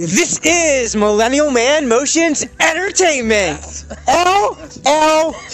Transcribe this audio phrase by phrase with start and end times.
[0.00, 3.60] This is Millennial Man Motions Entertainment.
[4.08, 5.52] LLC.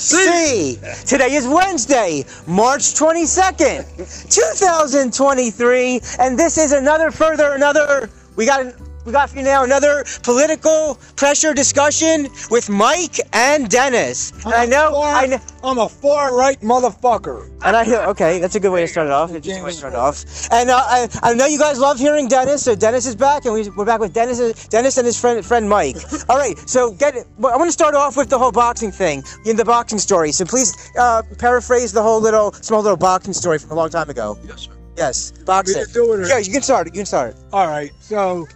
[1.05, 8.73] Today is Wednesday, March 22nd, 2023, and this is another further another we got
[9.07, 14.33] we got for you now another political pressure discussion with Mike and Dennis.
[14.45, 17.49] And I know I know I'm a far right motherfucker.
[17.65, 19.33] and I hear, okay, that's a good way to start it off.
[19.33, 20.25] It's a good way to start it off.
[20.51, 23.55] And uh, I, I know you guys love hearing Dennis, so Dennis is back, and
[23.55, 25.97] we, we're back with Dennis, Dennis and his friend, friend Mike.
[26.29, 27.15] All right, so get.
[27.39, 30.33] well, I want to start off with the whole boxing thing, in the boxing story.
[30.33, 34.11] So please uh, paraphrase the whole little, small little boxing story from a long time
[34.11, 34.37] ago.
[34.45, 34.73] Yes, sir.
[34.97, 35.79] Yes, boxing.
[35.81, 36.87] We can do it or- Yeah, you can start.
[36.87, 37.37] You can start.
[37.53, 38.47] All right, so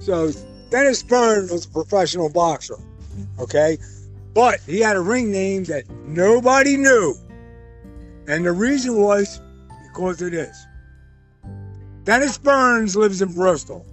[0.00, 0.32] so
[0.70, 2.76] Dennis Byrne was a professional boxer,
[3.38, 3.78] okay,
[4.34, 7.14] but he had a ring name that nobody knew,
[8.26, 9.40] and the reason was
[9.88, 10.66] because of this.
[12.04, 13.86] Dennis Burns lives in Bristol,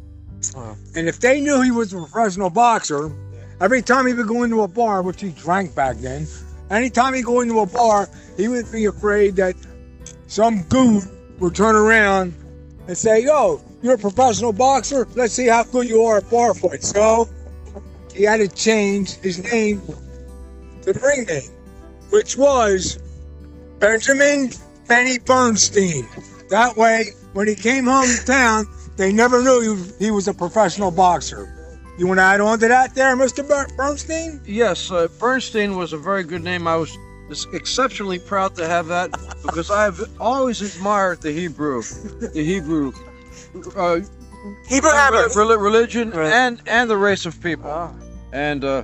[0.56, 0.76] Wow.
[0.96, 3.12] and if they knew he was a professional boxer,
[3.60, 6.28] every time he would go into a bar, which he drank back then,
[6.70, 9.56] anytime he'd go into a bar, he would be afraid that
[10.28, 11.02] some goon
[11.40, 12.34] would turn around
[12.88, 15.08] and say, "Yo, you're a professional boxer.
[15.16, 17.30] Let's see how good you are at bar fights." So
[18.14, 19.82] he had to change his name
[20.82, 21.52] to the ring name,
[22.10, 23.00] which was
[23.80, 24.52] Benjamin
[24.88, 26.08] Benny Bernstein.
[26.50, 30.92] That way, when he came home to town, they never knew he was, a professional
[30.92, 31.54] boxer.
[32.00, 34.42] You want to add on to that, there, Mister Ber- Bernstein?
[34.46, 36.68] Yes, uh, Bernstein was a very good name.
[36.68, 36.98] I was
[37.54, 39.12] exceptionally proud to have that
[39.44, 42.94] because I've always admired the Hebrew, the Hebrew
[43.76, 44.00] uh,
[44.68, 45.28] Hebrew Hammer.
[45.36, 46.32] rel- religion Right.
[46.32, 47.70] and and the race of people.
[47.70, 47.94] Oh.
[48.34, 48.84] And uh,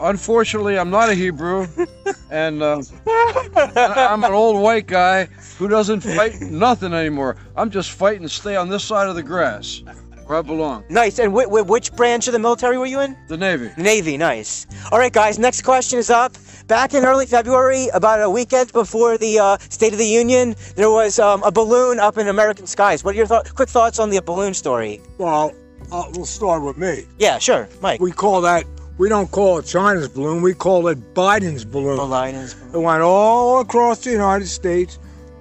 [0.00, 1.66] unfortunately, I'm not a Hebrew,
[2.30, 5.26] and uh, I- I'm an old white guy
[5.58, 7.36] who doesn't fight nothing anymore.
[7.56, 9.82] I'm just fighting to stay on this side of the grass
[10.26, 11.20] where I belong, Nice.
[11.20, 13.16] And wh- wh- which branch of the military were you in?
[13.28, 13.70] the Navy.
[13.76, 14.66] Navy, nice.
[14.90, 16.36] All right, guys, next question is up.
[16.66, 20.90] Back in early February, about a weekend before the uh, State of the Union, there
[20.90, 23.04] was um, a balloon up in American skies.
[23.04, 25.00] What are your th- quick thoughts on the balloon story?
[25.16, 25.54] Well,
[25.92, 27.06] uh, we'll start with me.
[27.20, 28.00] Yeah, sure, Mike.
[28.00, 28.64] We call that.
[28.98, 30.42] We don't call it China's balloon.
[30.42, 31.98] We call it Biden's balloon.
[31.98, 32.56] Balloons.
[32.74, 34.98] It went all across the United States,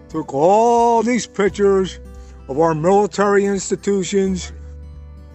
[0.09, 1.99] took all these pictures
[2.47, 4.53] of our military institutions,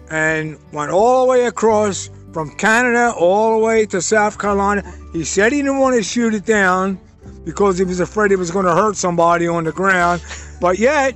[0.09, 4.83] and went all the way across from Canada all the way to South Carolina.
[5.13, 6.99] He said he didn't want to shoot it down
[7.43, 10.23] because he was afraid it was going to hurt somebody on the ground,
[10.59, 11.15] but yet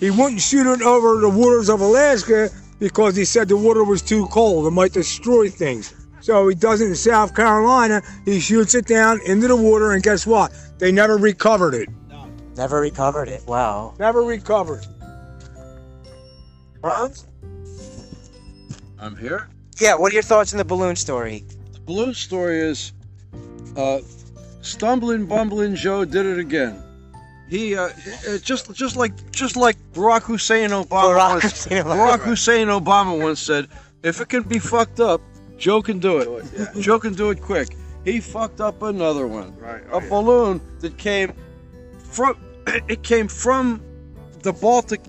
[0.00, 4.02] he wouldn't shoot it over the waters of Alaska because he said the water was
[4.02, 4.66] too cold.
[4.66, 5.94] It might destroy things.
[6.20, 8.02] So he does it in South Carolina.
[8.24, 10.52] He shoots it down into the water, and guess what?
[10.78, 11.88] They never recovered it.
[12.56, 13.46] Never recovered it.
[13.46, 13.94] Wow.
[13.98, 14.84] Never recovered.
[18.98, 19.48] I'm here.
[19.78, 21.44] Yeah, what are your thoughts on the balloon story?
[21.72, 22.92] The balloon story is
[23.76, 24.00] uh,
[24.62, 26.82] stumbling, bumbling Joe did it again.
[27.48, 27.90] He uh,
[28.28, 31.96] uh, just just like just like Barack Hussein Obama Barack once, Hussein Obama.
[31.96, 33.68] Barack Hussein Obama once said,
[34.02, 35.20] "If it can be fucked up,
[35.56, 36.44] Joe can do it.
[36.80, 39.56] Joe can do it quick." He fucked up another one.
[39.58, 41.32] Right, A balloon that came
[41.98, 42.36] from
[42.88, 43.80] it came from
[44.42, 45.02] the Baltic,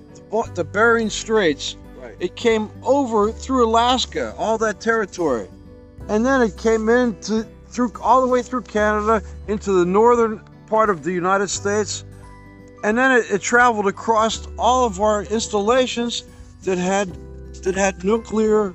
[0.54, 1.76] the Bering Straits.
[2.20, 5.48] It came over through Alaska, all that territory,
[6.10, 10.90] and then it came into through all the way through Canada into the northern part
[10.90, 12.04] of the United States,
[12.84, 16.24] and then it, it traveled across all of our installations
[16.64, 17.10] that had
[17.64, 18.74] that had nuclear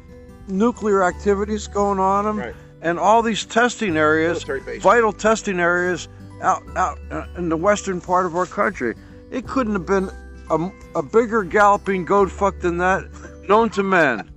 [0.49, 2.55] nuclear activities going on them, Right.
[2.81, 4.45] and all these testing areas,
[4.81, 6.09] vital testing areas
[6.43, 8.95] out out uh, in the western part of our country.
[9.31, 10.11] It couldn't have been
[10.51, 13.05] a, a bigger galloping goat fuck than that,
[13.49, 14.31] known to man.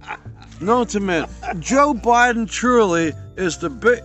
[0.61, 1.27] known to man.
[1.59, 4.01] Joe Biden truly is the big.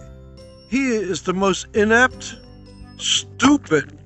[0.69, 2.37] He is the most inept,
[2.97, 3.99] stupid,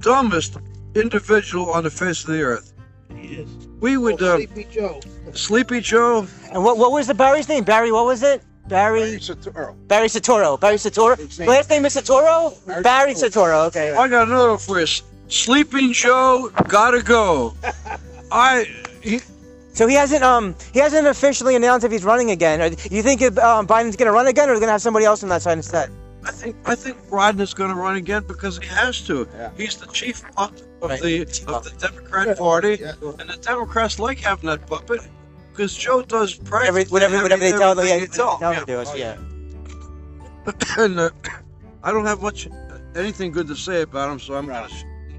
[0.00, 0.58] dumbest
[0.94, 2.72] individual on the face of the earth.
[3.14, 3.48] He is.
[3.80, 5.00] We would uh, Sleepy Joe.
[5.32, 6.26] Sleepy Joe.
[6.52, 7.64] And what, what was the Barry's name?
[7.64, 8.42] Barry, what was it?
[8.68, 9.76] Barry Soetoro.
[9.88, 10.58] Barry Soetoro.
[10.58, 11.38] Barry Soetoro.
[11.38, 12.82] name- Last name is Soetoro?
[12.82, 13.92] Barry Soetoro, okay.
[13.92, 14.86] I got another one for you.
[15.28, 17.54] Sleeping Joe, gotta go.
[18.32, 18.66] I.
[19.74, 22.60] He, So he hasn't um he hasn't officially announced if he's running again.
[22.60, 25.22] Or do you think um, Biden's gonna run again, or is gonna have somebody else
[25.22, 25.90] on that side instead?
[26.24, 29.28] I think I think Biden is going to run again because he has to.
[29.36, 29.50] Yeah.
[29.58, 31.02] He's the chief puppet of Right.
[31.02, 32.92] the of the Democrat Party, Yeah.
[33.18, 35.00] and the Democrats like having that puppet
[35.52, 38.56] because Joe does Every, whatever whatever they tell them, yeah, everything they tell tell him,
[38.56, 39.16] them to do us, yeah.
[40.46, 40.52] yeah.
[40.78, 41.10] And uh,
[41.82, 42.48] I don't have much
[42.96, 44.66] anything good to say about him, so I'm going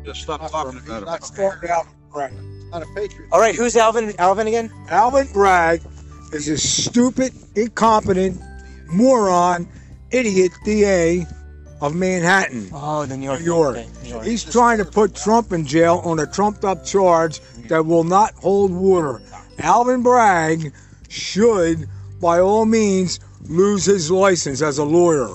[0.06, 1.06] to stop talking about him.
[1.06, 2.34] Not started out right.
[2.76, 3.30] Not a patriot.
[3.32, 4.14] All right, who's Alvin?
[4.20, 4.70] Alvin again?
[4.90, 5.82] Alvin Bragg
[6.34, 8.42] is a stupid, incompetent,
[8.88, 9.66] moron,
[10.12, 11.26] idiot DA
[11.80, 12.68] of Manhattan.
[12.74, 13.40] Oh, the New York.
[13.40, 13.78] New York.
[13.78, 14.26] okay, New York.
[14.26, 17.40] He's trying to put Trump in jail on a trumped up charge
[17.70, 19.22] that will not hold water.
[19.60, 20.74] Alvin Bragg
[21.08, 21.88] should,
[22.20, 25.30] by all means, lose his license as a lawyer.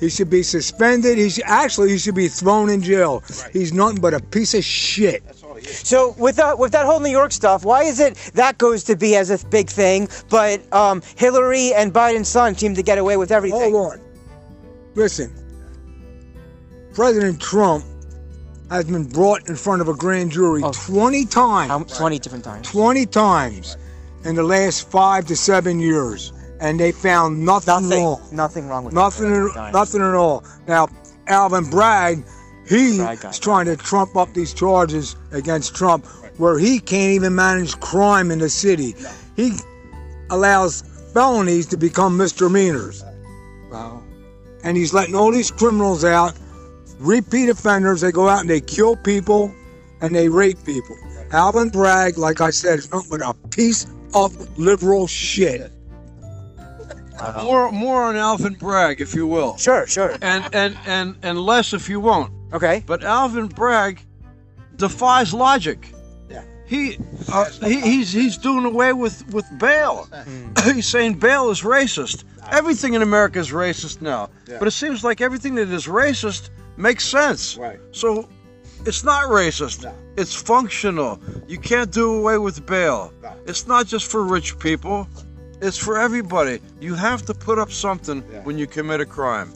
[0.00, 1.18] He should be suspended.
[1.18, 3.22] He should, actually he should be thrown in jail.
[3.52, 5.22] He's nothing but a piece of shit.
[5.66, 8.96] So with that with that whole New York stuff, why is it that goes to
[8.96, 13.16] be as a big thing, but um, Hillary and Biden's son seem to get away
[13.16, 13.72] with everything?
[13.72, 14.00] Hold on.
[14.94, 15.32] Listen,
[16.94, 17.84] President Trump
[18.70, 20.72] has been brought in front of a grand jury Oh.
[20.72, 21.70] 20 times.
[21.70, 22.68] How, Twenty different times.
[22.70, 23.76] 20 times
[24.24, 28.04] in the last five to seven years, and they found nothing, Nothing.
[28.04, 28.28] wrong.
[28.32, 30.42] Nothing wrong with Nothing, at- nothing at all.
[30.66, 30.88] Now,
[31.28, 32.24] Alvin Bragg,
[32.68, 36.04] he's Bragg trying to trump up these charges against Trump,
[36.38, 38.94] where he can't even manage crime in the city.
[39.36, 39.52] He
[40.30, 40.82] allows
[41.12, 43.04] felonies to become misdemeanors,
[43.70, 44.02] Wow.
[44.64, 46.34] and he's letting all these criminals out,
[46.98, 48.00] repeat offenders.
[48.00, 49.54] They go out and they kill people,
[50.00, 50.96] and they rape people.
[51.32, 55.70] Alvin Bragg, like I said, is nothing but a piece of liberal shit.
[57.42, 60.16] More, more on Alvin Bragg, if you will, Sure, sure.
[60.20, 62.30] and and and and less if you won't.
[62.56, 62.82] Okay.
[62.86, 64.00] But Alvin Bragg
[64.76, 65.92] defies logic.
[66.30, 66.42] Yeah.
[66.66, 66.98] He,
[67.30, 70.08] uh, he he's he's doing away with with bail.
[70.64, 72.24] he's saying bail is racist.
[72.50, 74.30] Everything in America is racist now.
[74.48, 74.58] Yeah.
[74.58, 76.48] But it seems like everything that is racist
[76.78, 77.58] makes sense.
[77.58, 77.78] Right.
[77.92, 78.26] So
[78.86, 79.82] it's not racist.
[79.82, 79.94] No.
[80.16, 81.20] It's functional.
[81.46, 83.12] You can't do away with bail.
[83.22, 83.32] No.
[83.46, 85.06] It's not just for rich people.
[85.60, 86.60] It's for everybody.
[86.80, 89.52] You have to put up something when you commit a crime.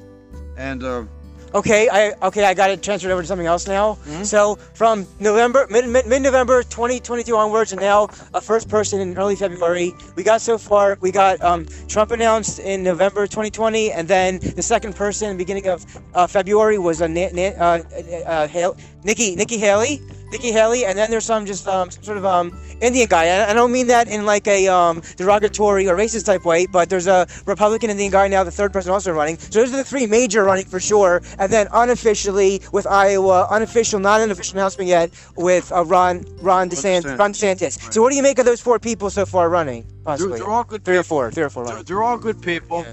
[0.56, 1.04] And uh,
[1.52, 3.94] Okay, I okay, I got it transferred over to something else now.
[4.06, 4.22] Mm-hmm.
[4.22, 9.34] So from November, mid mid November 2022 onwards, and now a first person in early
[9.34, 9.92] February.
[10.14, 10.96] We got so far.
[11.00, 15.84] We got um, Trump announced in November 2020, and then the second person, beginning of
[16.14, 17.82] uh, February, was a Na- Na- uh,
[18.26, 20.00] uh, Hale- Nikki Nikki Haley.
[20.30, 23.26] Nikki Haley, and then there's some just um, some sort of um, Indian guy.
[23.26, 26.88] I, I don't mean that in like a um, derogatory or racist type way, but
[26.88, 29.38] there's a Republican Indian guy now, the third person also running.
[29.38, 33.98] So those are the three major running for sure, and then unofficially with Iowa, unofficial,
[34.00, 37.18] not an official announcement yet with uh, Ron Ron DeSantis.
[37.18, 37.92] Ron DeSantis.
[37.92, 39.82] So what do you make of those four people so far running?
[39.82, 41.16] they're, Possibly they're all good three or people.
[41.16, 41.86] four, three or four They're, running.
[41.86, 42.86] they're all good people.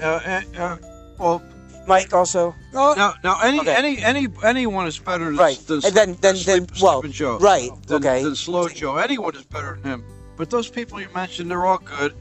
[0.00, 0.76] Uh, and, uh,
[1.18, 1.42] well,
[1.88, 2.54] Mike also.
[2.74, 3.74] Oh, now, now any, Okay.
[3.74, 5.58] any, any, anyone is better than, Right.
[5.66, 7.38] than, And then- then- Sleep- then- well, Sleeping Joe.
[7.38, 8.22] right, Than, okay.
[8.22, 8.96] Than Slow Joe.
[8.96, 10.04] Anyone is better than him.
[10.36, 12.14] But those people you mentioned, they're all good.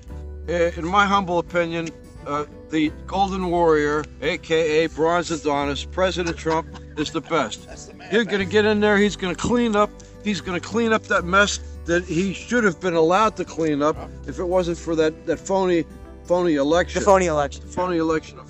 [0.50, 1.90] Uh, in my humble opinion,
[2.25, 6.68] uh, the Golden Warrior, aka Bronze Adonis, President Trump,
[6.98, 7.68] is the best.
[8.10, 8.98] He's gonna get in there.
[8.98, 9.90] He's gonna clean up.
[10.24, 13.96] He's gonna clean up that mess that he should have been allowed to clean up
[14.25, 15.86] if it wasn't for that, that phony,
[16.25, 17.62] phony election The phony election.
[17.66, 18.47] The phony election of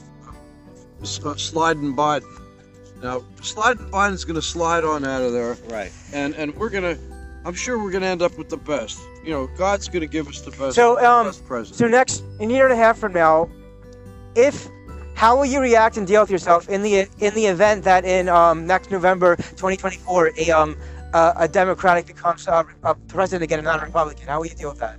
[1.04, 2.26] sliding Biden.
[3.02, 5.92] Now, sliding Biden's going to slide on out of there, Right.
[6.14, 7.00] and and we're going to,
[7.46, 9.00] I'm sure we're going to end up with the best.
[9.24, 11.78] You know, God's going to give us the best, So, um, best president.
[11.78, 13.50] So next, in a year and a half from now,
[14.36, 14.68] if
[15.16, 18.30] how will you react and deal with yourself in the in the event that in
[18.30, 20.78] um, next November 2024 a um
[21.14, 24.28] uh, a Democratic becomes uh, a president again and not a Republican?
[24.28, 24.98] How will you deal with that?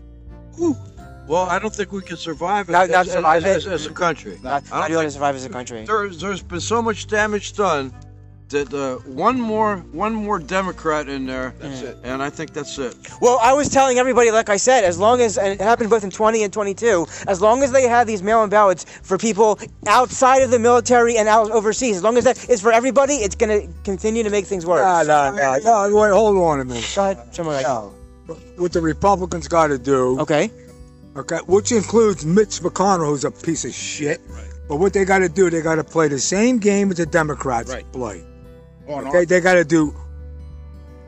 [1.28, 3.86] Well, I don't think we can survive it Not- not as, survive as, as, as
[3.86, 4.38] a country.
[4.42, 5.84] Not, I not don't able to think survive as a country.
[5.84, 7.92] there's there's been so much damage done
[8.48, 11.98] that uh, one more one more Democrat in there, That's it.
[12.02, 12.94] and I think that's it.
[13.20, 16.02] Well, I was telling everybody, like I said, as long as and it happened both
[16.02, 20.38] in 20 and 22, as long as they have these mail-in ballots for people outside
[20.42, 23.52] of the military and out overseas, as long as that is for everybody, it's going
[23.60, 24.80] to continue to make things worse.
[25.06, 25.58] no, no, no,
[25.90, 25.94] no.
[25.94, 26.90] Wait, hold on a minute.
[26.96, 27.92] Go ahead, someone like No.
[28.56, 30.50] What the Republicans got to do, Okay.
[31.18, 34.20] Okay, which includes Mitch McConnell, who's a piece of shit.
[34.28, 34.44] Right.
[34.68, 37.06] But what they got to do, they got to play the same game as the
[37.06, 37.90] Democrats Right.
[37.92, 38.24] play.
[38.88, 39.94] On Okay, they got to do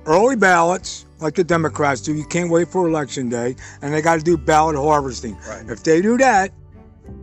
[0.06, 2.14] early ballots like the Democrats do.
[2.14, 5.36] You can't wait for election day, and they got to do ballot harvesting.
[5.48, 5.68] Right.
[5.68, 6.52] If they do that,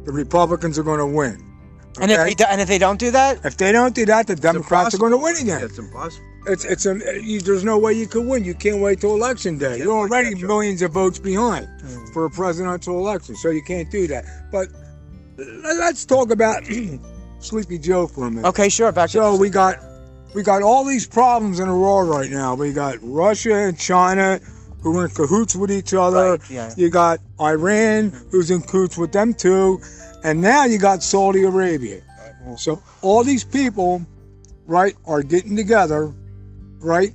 [0.06, 1.44] the Republicans are going to win.
[2.00, 4.27] And if, they, do- and if they don't do that, If they don't do that,
[4.27, 5.63] the Democrats are going to win again.
[5.63, 6.25] It's impossible.
[6.48, 8.44] It's it's a you, there's no way you could win.
[8.46, 9.80] You can't wait till election day.
[9.80, 12.13] You're already millions of votes behind mm.
[12.13, 14.25] for a presidential election, so you can't do that.
[14.51, 14.70] But
[15.38, 16.63] let- let's talk about
[17.39, 18.48] Sleepy Joe for a minute.
[18.48, 18.92] okay, sure.
[18.92, 19.77] Back to So we got
[20.34, 22.56] we got all these problems in the world right now.
[22.56, 24.39] We got Russia and China
[24.82, 26.32] who are in cahoots with each other.
[26.32, 26.74] Right, yeah.
[26.77, 29.82] You got Iran who's in cahoots with them too,
[30.24, 32.01] and now you got Saudi Arabia.
[32.58, 34.06] So all these people,
[34.66, 36.13] right, are getting together,
[36.79, 37.13] right,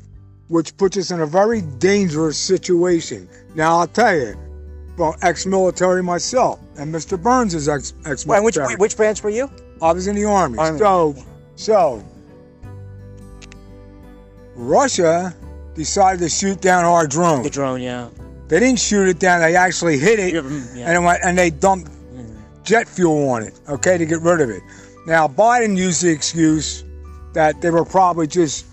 [0.48, 3.28] which puts us in a very dangerous situation.
[3.54, 4.36] Now I'll tell you,
[4.96, 7.20] well, ex-military myself, and Mr.
[7.20, 8.76] Burns is ex ex-military.
[8.76, 9.50] which branch were you?
[9.80, 10.58] I was in the army.
[10.58, 10.78] Army.
[10.78, 11.16] So,
[11.56, 12.04] so
[14.54, 15.34] Russia
[15.74, 17.42] decided to shoot down our drone.
[17.42, 18.08] The drone, yeah.
[18.48, 19.40] They didn't shoot it down.
[19.40, 20.86] They actually hit it, yeah.
[20.86, 22.34] and it went, and they dumped mm-hmm.
[22.64, 23.58] jet fuel on it.
[23.68, 24.62] Okay, to get rid of it.
[25.06, 26.84] Now Biden used the excuse
[27.32, 28.66] that they were probably just,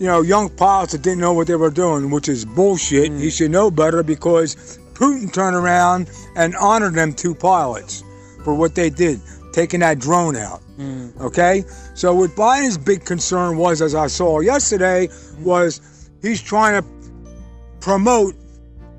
[0.00, 3.12] you know, young pilots that didn't know what they were doing, which is bullshit.
[3.12, 3.20] Mm.
[3.20, 4.56] He should know better because
[4.94, 8.02] Putin turned around and honored them two pilots
[8.42, 9.20] for what they did,
[9.52, 10.62] taking that drone out.
[10.78, 11.20] Mm.
[11.20, 11.64] Okay,
[11.94, 16.88] so what Biden's big concern was, as I saw yesterday, was he's trying to
[17.80, 18.34] promote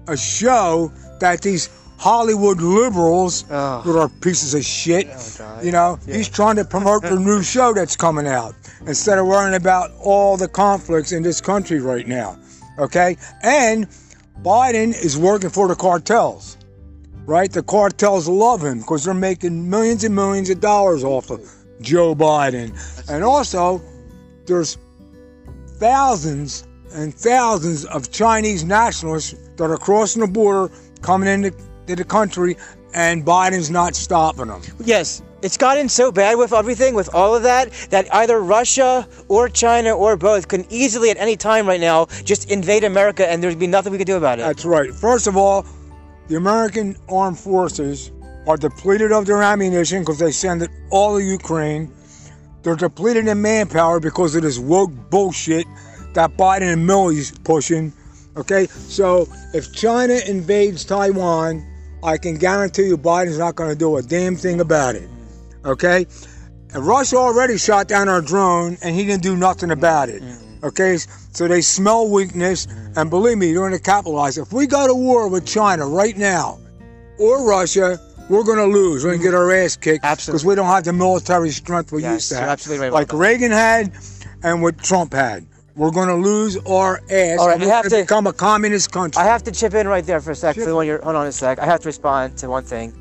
[0.07, 1.67] a show that these
[2.01, 3.83] Hollywood liberals Oh.
[3.85, 5.07] that are pieces of shit.
[5.37, 5.63] God.
[5.63, 8.55] You know, he's trying to promote the new show that's coming out
[8.87, 12.39] instead of worrying about all the conflicts in this country right now.
[12.79, 13.87] Okay, and
[14.41, 16.57] Biden is working for the cartels.
[17.27, 21.39] Right, the cartels love him because they're making millions and millions of dollars off of
[21.81, 22.73] Joe Biden,
[23.11, 23.79] and also
[24.47, 24.79] there's
[25.77, 31.53] thousands and thousands of Chinese nationalists that are crossing the border, coming into
[31.95, 32.57] to the country,
[32.93, 34.61] and Biden's not stopping them.
[34.83, 39.49] Yes, it's gotten so bad with everything, with all of that, that either Russia or
[39.49, 43.59] China or both can easily at any time right now just invade America and there'd
[43.59, 44.43] be nothing we could do about it.
[44.43, 44.93] That's right.
[44.93, 45.65] First of all,
[46.27, 48.11] the American armed forces
[48.47, 51.91] are depleted of their ammunition because they send it all to Ukraine.
[52.63, 55.65] They're depleted in manpower because of this woke bullshit
[56.13, 57.91] that Biden and Milley's pushing.
[58.37, 61.65] Okay, so if China invades Taiwan,
[62.03, 65.09] I can guarantee you Biden's not going to do a damn thing about it.
[65.65, 66.07] Okay,
[66.73, 70.21] and Russia already shot down our drone, and he didn't do nothing about it.
[70.21, 70.65] Mm-hmm.
[70.65, 70.97] Okay,
[71.31, 74.37] so they smell weakness, and believe me, they're going to capitalize.
[74.37, 76.59] If we go to war with China right now
[77.19, 79.03] or Russia, we're going to lose.
[79.03, 80.37] We're going to get our ass kicked Absolutely.
[80.37, 83.11] because we don't have the military strength we Yes, used to have, absolutely right like.
[83.13, 83.91] Reagan had,
[84.43, 85.45] and what Trump had.
[85.75, 87.39] We're going to lose our ass.
[87.39, 89.21] All right, we have gonna become a communist country.
[89.21, 90.55] I have to chip in right there for a sec.
[90.55, 91.59] For the one you're, hold on a sec.
[91.59, 92.93] I have to respond to one thing.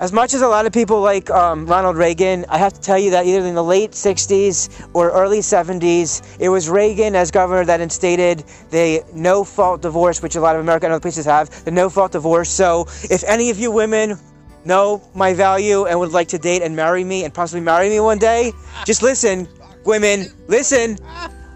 [0.00, 2.98] As much as a lot of people like um, Ronald Reagan, I have to tell
[2.98, 7.64] you that either in the late 60s or early 70s, it was Reagan as governor
[7.64, 11.64] that instated the no fault divorce, which a lot of America and other places have,
[11.64, 12.48] the no fault divorce.
[12.48, 14.16] So if any of you women
[14.64, 17.98] know my value and would like to date and marry me and possibly marry me
[17.98, 18.52] one day,
[18.84, 19.48] just listen,
[19.84, 20.96] women, listen.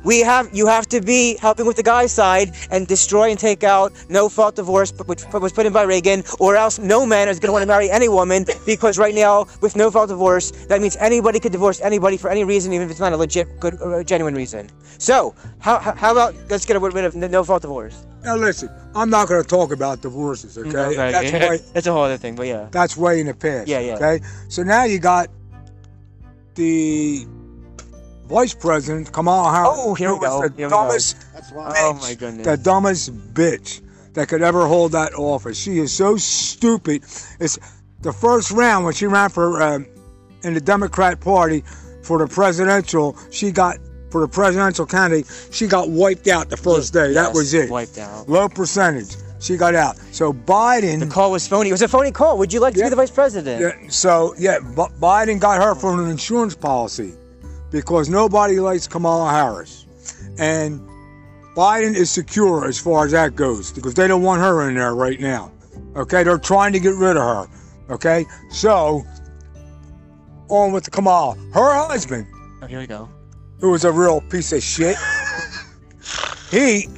[0.04, 3.62] We have you have to be helping with the guy's side and destroy and take
[3.64, 7.38] out no fault divorce, which was put in by Reagan, or else no man is
[7.38, 10.80] going to want to marry any woman because right now with no fault divorce, that
[10.80, 13.80] means anybody could divorce anybody for any reason, even if it's not a legit, good,
[13.80, 14.68] or genuine reason.
[14.98, 18.06] So how, how how about let's get rid of no fault divorce?
[18.24, 20.56] now listen, I'm not going to talk about divorces.
[20.56, 22.68] Okay, mm, that's way that's a whole other thing, but yeah.
[22.70, 23.68] that's way in the past.
[23.68, 23.96] Yeah, yeah.
[23.96, 25.28] Okay, so now you got
[26.54, 27.26] the
[28.26, 29.70] vice president Kamala Harris.
[29.72, 30.42] Oh, here we go.
[30.48, 30.70] The Here we go.
[30.70, 31.16] dumbest
[31.54, 32.46] Oh my goodness.
[32.46, 33.80] the dumbest bitch
[34.14, 35.58] that could ever hold that office.
[35.58, 37.02] She is so stupid.
[37.40, 37.58] It's
[38.00, 39.86] the first round when she ran for um,
[40.44, 41.62] in the Democrat Party
[42.02, 43.16] for the presidential.
[43.30, 43.78] She got
[44.10, 45.26] for the presidential candidate.
[45.50, 47.14] She got wiped out the first day.
[47.14, 47.70] That was it.
[47.70, 48.28] Wiped out.
[48.28, 49.16] Low percentage.
[49.40, 49.96] She got out.
[50.12, 51.00] So Biden.
[51.00, 51.70] The call was phony.
[51.70, 52.38] It was a phony call.
[52.38, 52.86] Would you like to Yeah.
[52.86, 53.60] be the vice president?
[53.60, 57.14] Yeah, so yeah, B- Biden got her for an insurance policy
[57.72, 59.86] because nobody likes Kamala Harris,
[60.38, 60.80] and
[61.56, 64.94] Biden is secure as far as that goes because they don't want her in there
[64.94, 65.50] right now.
[65.96, 67.46] Okay, they're trying to get rid of her.
[67.90, 69.02] Okay, so
[70.48, 72.26] on with Kamala, her husband,
[72.62, 73.08] Oh, here we go.
[73.60, 74.96] who was a real piece of shit.
[76.50, 76.88] he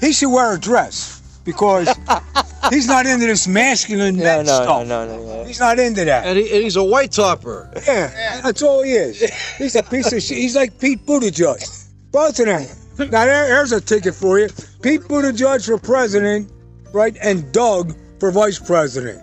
[0.00, 1.86] he should wear a dress because
[2.70, 4.86] he's not into this masculine No, men no, no, stuff.
[4.86, 5.44] no, no, no.
[5.44, 6.26] He's not into that.
[6.26, 7.70] And, he, and he's a white topper.
[7.86, 9.20] Yeah, that's all he is.
[9.58, 10.38] He's a piece of shit.
[10.38, 11.88] He's like Pete Buttigieg.
[12.12, 12.66] Both of them.
[12.98, 14.48] Now there, there's a ticket for you.
[14.82, 16.50] Pete Buttigieg for president,
[16.92, 17.16] right?
[17.22, 19.22] And Doug for vice president,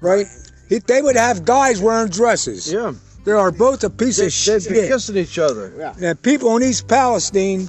[0.00, 0.26] right?
[0.68, 2.72] He, they would have guys wearing dresses.
[2.72, 2.92] Yeah.
[3.24, 4.62] They are both a piece They, of shit.
[4.64, 5.72] they'd be kissing each other.
[5.76, 5.94] Yeah.
[6.00, 7.68] And people in East Palestine,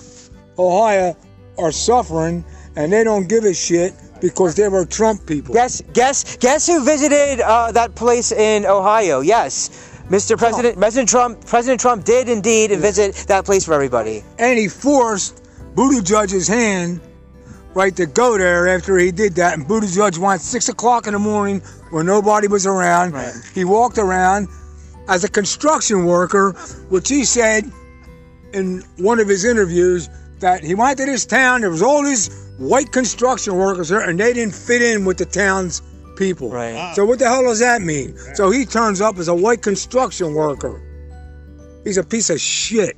[0.57, 1.15] Ohio,
[1.57, 2.43] are suffering,
[2.75, 5.53] and they don't give a shit because they were Trump people.
[5.53, 9.21] Guess, guess, guess who visited uh, that place in Ohio?
[9.21, 9.69] Yes,
[10.09, 10.37] Mr.
[10.37, 11.45] President, President Trump.
[11.45, 14.23] President Trump did indeed visit that place for everybody.
[14.39, 15.43] and he forced
[15.75, 17.01] Buttigieg's hand
[17.73, 19.53] right to go there after he did that.
[19.53, 23.13] And Buttigieg went six o'clock in the morning when nobody was around.
[23.13, 23.33] Right.
[23.53, 24.47] He walked around
[25.07, 26.53] as a construction worker,
[26.89, 27.71] which he said
[28.53, 30.09] in one of his interviews
[30.39, 31.61] that he went to this town.
[31.61, 35.25] There was all these white construction workers there, and they didn't fit in with the
[35.25, 35.81] town's
[36.15, 36.49] people.
[36.49, 36.93] Right.
[36.95, 38.17] So what the hell does that mean?
[38.35, 40.81] So he turns up as a white construction worker.
[41.83, 42.97] He's a piece of shit.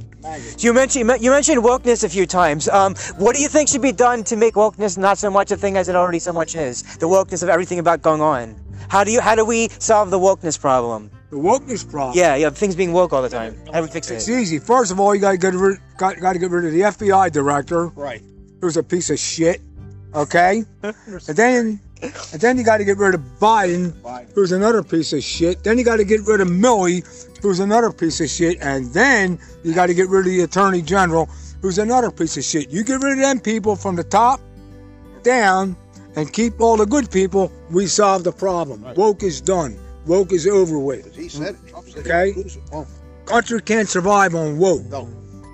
[0.57, 2.67] You mentioned you mentioned wokeness a few times.
[2.67, 5.57] Um, what do you think should be done to make wokeness not so much a
[5.57, 6.81] thing as it already so much is?
[6.97, 8.55] The wokeness of everything about going on.
[8.89, 11.11] How do you how do we solve the wokeness problem?
[11.29, 12.17] The wokeness problem.
[12.17, 13.55] Yeah, yeah, things being woke all the time.
[13.71, 14.39] How do we fix It's it?
[14.41, 14.57] easy.
[14.59, 16.81] First of all, you got to get rid, got, got to get rid of the
[16.81, 18.23] FBI director, Right.
[18.61, 19.61] Who's a piece of shit.
[20.15, 24.31] Okay, and then and then you got to get rid of Biden, Biden.
[24.33, 25.63] who's another piece of shit.
[25.63, 27.03] Then you got to get rid of Milley,
[27.41, 30.81] who's another piece of shit, and then you got to get rid of the Attorney
[30.81, 31.27] General,
[31.61, 32.71] who's another piece of shit.
[32.71, 34.39] You get rid of them people from the top
[35.21, 35.75] down,
[36.15, 37.51] and keep all the good people.
[37.69, 38.83] We solve the problem.
[38.95, 39.77] Woke is done.
[40.07, 41.15] Woke is over with.
[41.15, 41.67] He said it.
[41.69, 42.29] Trump said Okay.
[42.31, 42.57] it.
[43.25, 44.85] Country can't survive on woke.
[44.89, 45.07] no.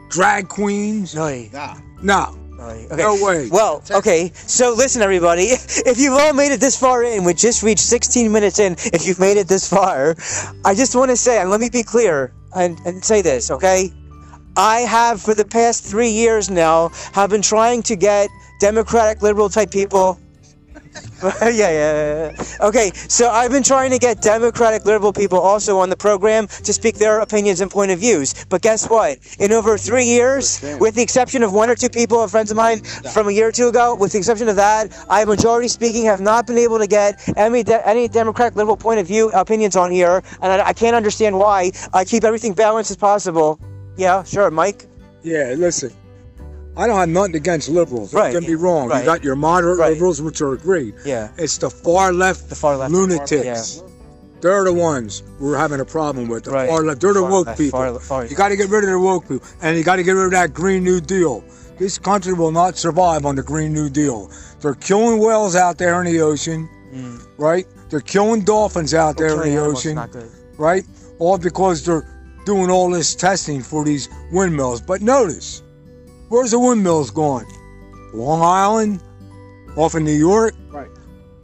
[0.10, 1.76] Drag queens, No, Nah.
[2.02, 2.38] no.
[2.60, 2.96] Okay.
[2.96, 3.50] No way.
[3.50, 4.32] Well, okay.
[4.34, 5.52] So listen, everybody.
[5.86, 8.74] If you've all made it this far in, we just reached 16 minutes in.
[8.94, 10.16] If you've made it this far,
[10.64, 13.92] I just want to say, and let me be clear and, and say this, okay?
[14.58, 19.50] I have, for the past three years now, have been trying to get Democratic, liberal
[19.50, 20.20] type people.
[21.24, 22.46] yeah, yeah, yeah.
[22.62, 26.74] Okay, so I've been trying to get Democratic, liberal people also on the program to
[26.74, 28.46] speak their opinions and point of views.
[28.46, 29.18] But guess what?
[29.40, 32.84] In over three years, with the exception of one or two people, friends of mine
[33.14, 36.22] from a year or two ago, with the exception of that, I, majority speaking, have
[36.22, 39.92] not been able to get any de- any Democratic, liberal point of view opinions on
[39.92, 41.72] here, and I, I can't understand why.
[41.94, 43.60] I keep everything balanced as possible.
[43.98, 44.88] Yeah, sure, Mike.
[45.24, 45.92] Yeah, listen.
[46.78, 48.14] I don't have nothing against liberals.
[48.14, 48.90] Right, Don't me wrong.
[48.90, 49.00] right.
[49.00, 49.94] You got your moderate Right.
[49.94, 50.94] liberals, which are great.
[51.06, 51.30] Yeah.
[51.38, 52.92] It's the far left, The far left.
[52.92, 53.78] lunatics.
[53.78, 53.90] Yeah,
[54.42, 56.44] They're the ones we're having a problem with.
[56.44, 56.70] The Right.
[56.70, 57.02] far left.
[57.02, 57.80] They're the Far woke left, people.
[57.80, 60.04] far- far- you got to get rid of the woke people, and you got to
[60.04, 61.44] get rid of that Green New Deal.
[61.80, 64.30] This country will not survive on the Green New Deal.
[64.62, 67.22] They're killing whales out there in the ocean, mm.
[67.38, 67.66] right?
[67.90, 70.00] They're killing dolphins out there in the ocean,
[70.58, 70.84] right?
[71.20, 72.06] All because they're
[72.46, 74.82] doing all this testing for these windmills.
[74.82, 75.64] But notice,
[76.36, 77.46] where's the windmills going?
[78.14, 79.02] Long Island,
[79.78, 80.90] off of New York, Right.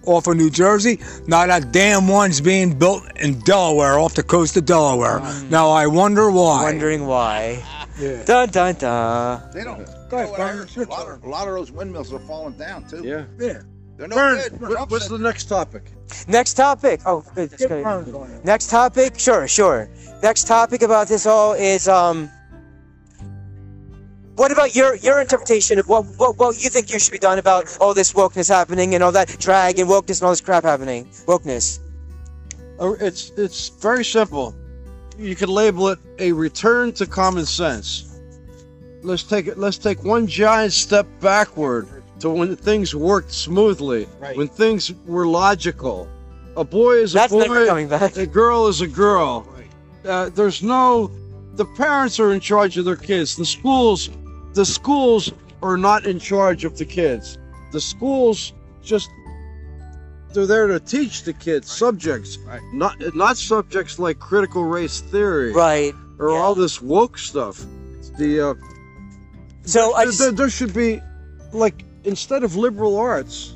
[0.05, 0.99] off of New Jersey.
[1.27, 5.21] Now that damn one's being built in Delaware, off the coast of Delaware.
[5.49, 6.63] Now I wonder why.
[6.63, 7.63] Wondering why.
[7.99, 8.23] Yeah.
[8.23, 9.41] Dun dun dun.
[9.53, 9.85] They don't.
[10.09, 10.87] Go ahead, you know Burn.
[10.87, 13.01] a, lot of, a lot of those windmills are falling down too.
[13.05, 13.25] Yeah.
[13.39, 13.61] Yeah.
[13.97, 14.37] They're no Burn.
[14.37, 14.61] good.
[14.61, 15.83] What- Trump What's said- the next topic?
[16.27, 16.99] Next topic.
[17.05, 17.49] Oh, good.
[17.51, 17.83] That's Get good.
[17.83, 18.41] Burns on.
[18.43, 19.17] Next topic.
[19.19, 19.89] Sure, sure.
[20.23, 22.29] Next topic about this all is um.
[24.41, 27.37] What about your your interpretation of what what what you think you should be done
[27.37, 30.63] about all this wokeness happening and all that drag and wokeness and all this crap
[30.63, 31.05] happening?
[31.27, 31.77] Wokeness.
[32.79, 34.55] Uh, It's it's very simple.
[35.19, 38.19] You could label it a return to common sense.
[39.03, 39.59] Let's take it.
[39.59, 41.87] Let's take one giant step backward
[42.21, 44.35] to when things worked smoothly, Right.
[44.35, 46.07] when things were logical.
[46.57, 47.41] A boy is a That's boy.
[47.41, 48.17] never coming back.
[48.17, 49.45] A girl is a girl.
[50.03, 51.11] Uh, there's no.
[51.53, 53.35] The parents are in charge of their kids.
[53.35, 54.09] The schools,
[54.53, 55.31] the schools
[55.63, 57.37] are not in charge of the kids.
[57.71, 59.09] The schools just
[60.33, 62.61] they're there to teach the kids subjects, Right.
[62.73, 65.93] not not subjects like critical race theory Right.
[66.19, 66.37] or yeah.
[66.37, 67.65] all this woke stuff.
[68.17, 68.53] The uh,
[69.63, 71.01] So I there, just, there- there should be
[71.51, 73.53] like instead of liberal arts,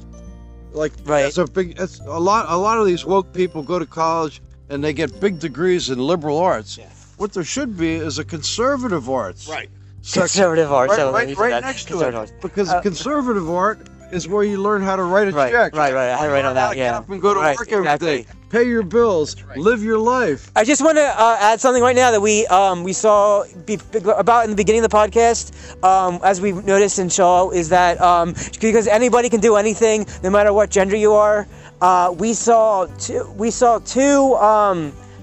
[0.73, 1.25] like Right.
[1.25, 1.79] It's a big.
[1.79, 2.45] It's a lot.
[2.49, 5.99] A lot of these woke people go to college and they get big degrees in
[5.99, 6.77] liberal arts.
[7.17, 9.69] What there should be is a conservative arts Right.
[10.05, 10.21] Section.
[10.21, 10.89] conservative art.
[10.89, 11.63] Right, so right, right that.
[11.63, 12.31] next to it.
[12.41, 13.79] Because Uh, conservative art
[14.11, 15.75] is where you learn how to write a Right, check.
[15.75, 16.09] right, right.
[16.11, 16.73] I write on Learn how that.
[16.73, 16.85] to Yeah.
[16.91, 18.17] Get up and go to Right, work every exactly.
[18.23, 18.25] day.
[18.49, 19.35] Pay your bills.
[19.57, 20.51] Live your life.
[20.55, 23.77] I just want to uh, add something right now that we um, we saw be,
[24.15, 25.51] about in the beginning of the podcast,
[25.83, 30.29] um, as we noticed and saw, is that um, because anybody can do anything, no
[30.29, 31.47] matter what gender you are.
[31.81, 34.35] Uh, we saw two, we saw two.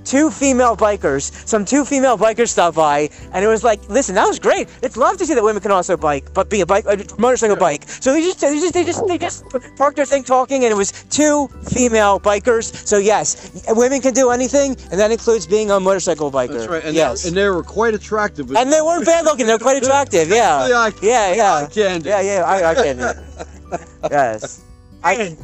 [0.05, 4.27] Two female bikers, some two female bikers stopped by, and it was like, listen, that
[4.27, 4.69] was great.
[4.83, 7.57] It's love to see that women can also bike, but be a bike, a motorcycle
[7.57, 7.85] bike.
[7.89, 9.45] So they just, they just, they just, they just
[9.77, 12.75] parked their thing talking, and it was two female bikers.
[12.87, 16.53] So yes, women can do anything, and that includes being a motorcycle biker.
[16.53, 16.85] That's right.
[16.85, 18.51] And, yes, they, and they were quite attractive.
[18.55, 19.47] and they weren't bad looking.
[19.47, 20.29] They're quite attractive.
[20.29, 20.67] Yeah,
[21.03, 22.09] yeah, yeah, candy.
[22.09, 22.43] yeah, yeah.
[22.45, 22.99] I, I can.
[24.11, 24.63] yes.
[25.05, 25.37] I.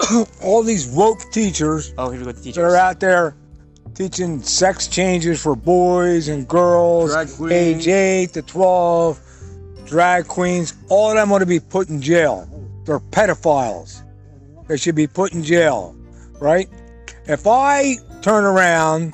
[0.42, 2.32] All these woke teachers Oh, here we go.
[2.32, 3.36] The that are out there
[3.94, 7.14] teaching sex changes for boys and girls,
[7.50, 9.20] age 8 to 12,
[9.84, 12.48] drag queens, all of them ought to be put in jail.
[12.84, 14.02] They're pedophiles.
[14.68, 15.96] They should be put in jail,
[16.38, 16.68] right?
[17.26, 19.12] If I turn around,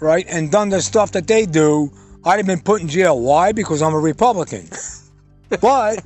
[0.00, 1.92] right, and done the stuff that they do,
[2.24, 3.20] I'd have been put in jail.
[3.20, 3.52] Why?
[3.52, 4.68] Because I'm a Republican.
[5.60, 6.02] but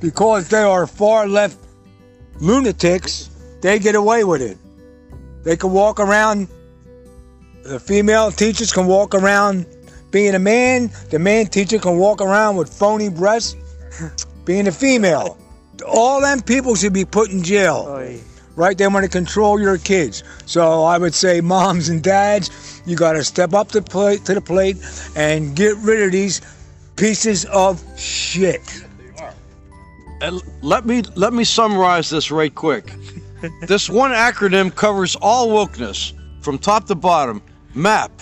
[0.00, 1.58] because they are far left
[2.40, 4.58] lunatics, they get away with it.
[5.42, 6.48] They can walk around.
[7.62, 9.66] The female teachers can walk around
[10.10, 10.90] being a man.
[11.10, 13.56] The man teacher can walk around with phony breasts,
[14.44, 15.38] being a female.
[15.86, 18.20] All them people should be put in jail oh, Oy.
[18.54, 18.78] right?
[18.78, 20.22] They want to control your kids.
[20.46, 24.34] So I would say, moms and dads, you got to step up to plate to
[24.34, 24.76] the plate
[25.16, 26.40] and get rid of these
[26.96, 28.83] pieces of shit.
[30.20, 32.92] And let me let me summarize this right quick.
[33.66, 37.42] this one acronym covers all wokeness from top to bottom.
[37.74, 38.12] MAP,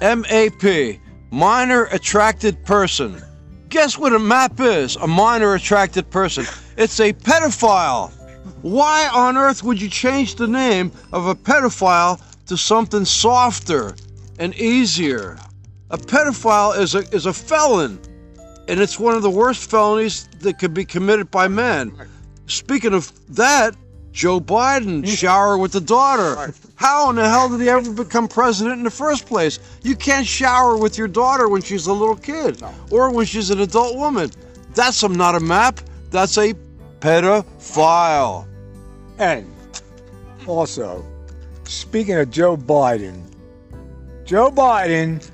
[0.00, 3.22] M-A-P, minor attracted person.
[3.68, 4.96] Guess what a MAP is?
[4.96, 6.44] A minor attracted person.
[6.76, 8.12] It's a pedophile.
[8.62, 13.94] Why on earth would you change the name of a pedophile to something softer
[14.38, 15.38] and easier?
[15.90, 18.00] A pedophile is a is a felon
[18.68, 21.92] and it's one of the worst felonies that could be committed by men.
[22.46, 23.76] Speaking of that,
[24.12, 25.04] Joe Biden hmm.
[25.04, 26.54] shower with the daughter.
[26.76, 29.58] How in the hell did he ever become president in the first place?
[29.82, 33.60] You can't shower with your daughter when she's a little kid or when she's an
[33.60, 34.30] adult woman.
[34.74, 35.80] That's a, not a map.
[36.10, 36.54] That's a
[37.00, 38.46] pedophile.
[39.18, 39.50] And
[40.46, 41.04] also,
[41.64, 43.22] speaking of Joe Biden,
[44.24, 45.30] Joe Biden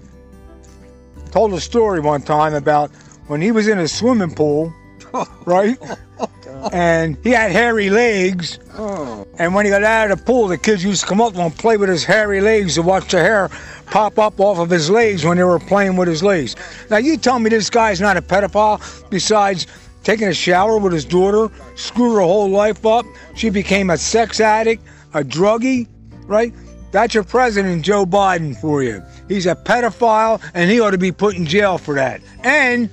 [1.30, 2.90] told a story one time about
[3.32, 4.74] when he was in a swimming pool,
[5.46, 5.78] right?
[6.20, 8.58] Oh, and he had hairy legs.
[8.74, 9.26] Oh.
[9.38, 11.38] And when he got out of the pool, the kids used to come up to
[11.38, 13.48] him and play with his hairy legs to watch the hair
[13.86, 16.56] pop up off of his legs when they were playing with his legs.
[16.90, 19.66] Now, you tell me this guy's not a pedophile besides
[20.04, 23.06] taking a shower with his daughter, screwed her whole life up.
[23.34, 25.88] She became a sex addict, a druggie,
[26.26, 26.52] right?
[26.90, 29.02] That's your president, Joe Biden, for you.
[29.26, 32.20] He's a pedophile, and he ought to be put in jail for that.
[32.44, 32.90] And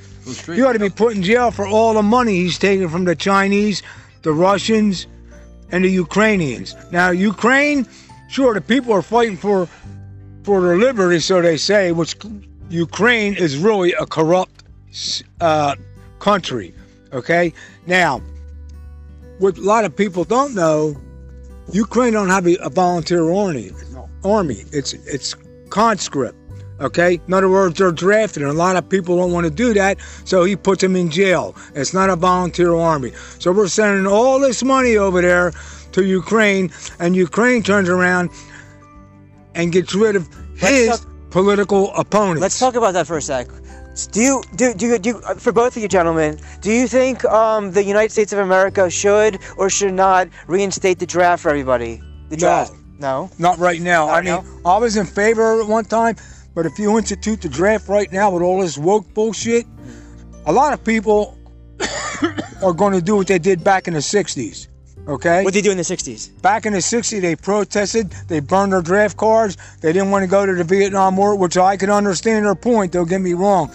[0.56, 3.16] he ought to be put in jail for all the money he's taken from the
[3.16, 3.84] Chinese,
[4.22, 5.08] the Russians,
[5.72, 6.76] and the Ukrainians.
[6.92, 7.88] Now, Ukraine,
[8.30, 9.68] sure, the people are fighting for
[10.44, 12.16] for their liberty, so they say, which
[12.70, 14.64] Ukraine is really a corrupt
[15.42, 15.76] uh,
[16.20, 16.74] country.
[17.12, 17.54] Okay,
[17.86, 18.22] now
[19.40, 20.96] what a lot of people don't know,
[21.72, 23.72] Ukraine don't have a, a volunteer army.
[24.24, 25.36] Army, it's it's
[25.70, 26.39] conscript.
[26.82, 29.74] Okay, in other words, they're drafted, and a lot of people don't want to do
[29.74, 31.56] that, so he puts them in jail.
[31.76, 33.12] It's not a volunteer army.
[33.40, 35.52] So we're sending all this money over there
[35.92, 38.30] to Ukraine, and Ukraine turns around
[39.56, 42.42] and gets rid of his talk- political opponents.
[42.42, 43.48] Let's talk about that for a sec.
[44.12, 46.40] Do you do do do you, uh, for both of you gentlemen?
[46.62, 51.06] Do you think um, the United States of America should or should not reinstate the
[51.06, 52.02] draft for everybody?
[52.30, 52.40] The No.
[52.40, 52.74] draft.
[53.00, 53.30] No.
[53.40, 54.06] Not right now.
[54.08, 56.16] Not I mean, I was in favor at one time,
[56.60, 59.66] but if you institute the draft right now with all this woke bullshit,
[60.46, 61.38] a lot of people
[62.62, 64.68] are going to do what they did back in the 60s.
[65.08, 65.46] Okay?
[65.46, 66.42] What did they do in the '60s?
[66.42, 70.28] Back in the 60s, they protested, they burned their draft cards, they didn't want to
[70.28, 73.72] go to the Vietnam War, which I can understand their point, don't get me wrong.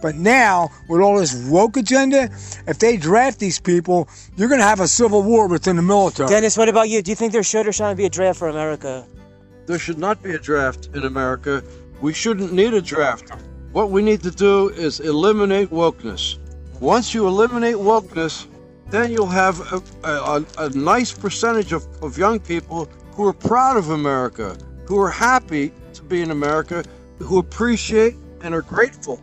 [0.00, 2.30] But now, with all this woke agenda,
[2.68, 6.28] if they draft these people, you're going to have a civil war within the military.
[6.28, 7.02] Dennis, what about you?
[7.02, 9.04] Do you think there should or should not be a draft for America?
[9.66, 11.64] There should not be a draft in America.
[12.00, 13.32] We shouldn't need a draft.
[13.72, 16.38] What we need to do is eliminate wokeness.
[16.80, 18.46] Once you eliminate wokeness,
[18.88, 23.76] then you'll have a, a, a nice percentage of, of young people who are proud
[23.76, 24.56] of America,
[24.86, 26.84] who are happy to be in America,
[27.18, 29.20] who appreciate and are grateful.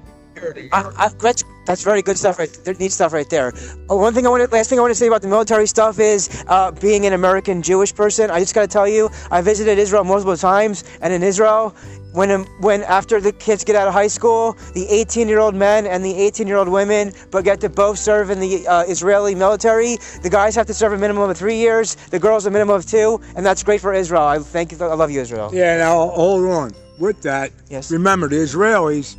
[0.71, 2.37] I, I, that's that's very good stuff.
[2.39, 3.53] Right, there, neat stuff right there.
[3.89, 5.67] Uh, one thing I want to, last thing I want to say about the military
[5.67, 8.29] stuff is uh, being an American Jewish person.
[8.29, 11.75] I just got to tell you, I visited Israel multiple times, and in Israel,
[12.13, 16.03] when um, when after the kids get out of high school, the 18-year-old men and
[16.03, 19.97] the 18-year-old women, but get to both serve in the uh, Israeli military.
[20.21, 21.95] The guys have to serve a minimum of three years.
[21.95, 24.23] The girls a minimum of two, and that's great for Israel.
[24.23, 24.77] I thank you.
[24.81, 25.49] I love you, Israel.
[25.53, 26.71] Yeah, now hold on.
[26.97, 27.91] With that, Yes.
[27.91, 29.17] remember the Israelis.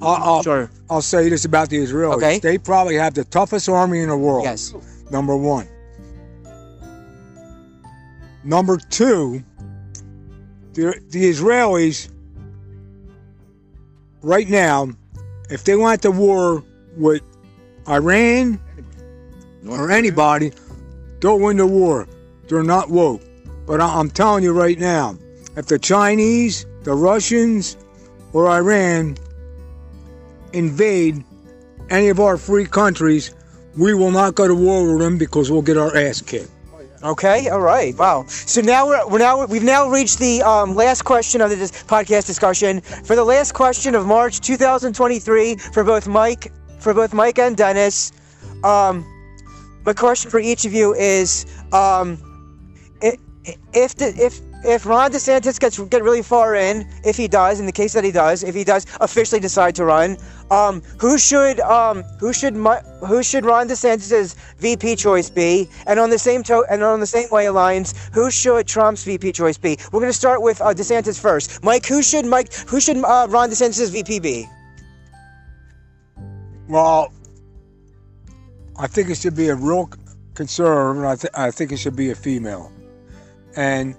[0.00, 0.70] I'll, I'll, Sure.
[0.90, 2.16] I'll say this about the Israelis.
[2.16, 2.38] Okay.
[2.38, 4.44] They probably have the toughest army in the world.
[4.44, 4.74] Yes.
[5.10, 5.68] Number one.
[8.44, 9.42] Number two,
[10.74, 12.08] the, the Israelis,
[14.22, 14.90] right now,
[15.50, 16.62] if they went to war
[16.96, 17.22] with
[17.88, 18.60] Iran
[19.68, 20.52] or anybody,
[21.20, 22.06] don't win the war.
[22.48, 23.22] They're not woke.
[23.66, 25.18] But I, I'm telling you right now,
[25.56, 27.76] if the Chinese, the Russians,
[28.32, 29.16] or Iran
[30.56, 31.24] invade
[31.90, 33.34] any of our free countries,
[33.76, 36.50] we will not go to war with them because we'll get our ass kicked.
[37.02, 38.24] Okay, all right, wow.
[38.26, 41.84] So now we're, we're now we've now reached the um, last question of the dis-
[41.84, 42.80] podcast discussion.
[42.80, 48.12] For the last question of March 2023, for both Mike, for both Mike and Dennis,
[48.64, 49.04] um,
[49.84, 52.18] my question for each of you is: um,
[53.72, 57.66] if the, if if Ron DeSantis gets get really far in, if he does, in
[57.66, 60.16] the case that he does, if he does officially decide to run,
[60.50, 62.54] um, who should um, who should
[63.06, 65.68] who should Ron DeSantis's VP choice be?
[65.86, 69.32] And on the same to- and on the same way lines, who should Trump's VP
[69.32, 69.78] choice be?
[69.92, 71.62] We're going to start with uh, DeSantis first.
[71.64, 74.48] Mike, who should Mike who should uh, Ron DeSantis's VP be?
[76.68, 77.12] Well,
[78.78, 79.88] I think it should be a real
[80.34, 82.72] conservative, and I, th- I think it should be a female.
[83.56, 83.94] And